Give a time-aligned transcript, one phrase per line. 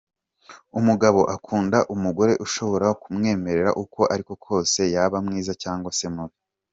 [0.79, 6.37] Umugabo akunda umugore ushobora kumwemera uko ari kose yaba mwiza cyangwa se mubi.